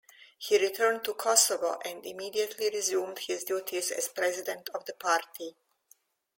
[0.39, 5.55] He returned to Kosovo and immediately resumed his duties as president of the party.